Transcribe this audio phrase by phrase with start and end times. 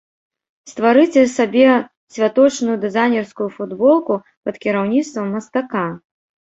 [0.71, 1.67] Стварыце сабе
[2.15, 4.13] святочную дызайнерскую футболку
[4.49, 5.91] пад кіраўніцтвам мастака!